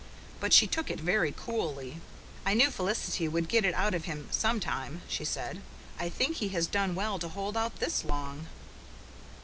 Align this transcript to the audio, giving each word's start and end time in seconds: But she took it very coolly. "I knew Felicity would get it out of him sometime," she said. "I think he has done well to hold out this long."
But 0.39 0.51
she 0.51 0.65
took 0.65 0.89
it 0.89 0.99
very 0.99 1.31
coolly. 1.31 2.01
"I 2.43 2.55
knew 2.55 2.71
Felicity 2.71 3.27
would 3.27 3.47
get 3.47 3.63
it 3.63 3.75
out 3.75 3.93
of 3.93 4.05
him 4.05 4.29
sometime," 4.31 5.03
she 5.07 5.23
said. 5.23 5.61
"I 5.99 6.09
think 6.09 6.37
he 6.37 6.49
has 6.57 6.65
done 6.65 6.95
well 6.95 7.19
to 7.19 7.29
hold 7.29 7.55
out 7.55 7.75
this 7.79 8.03
long." 8.03 8.47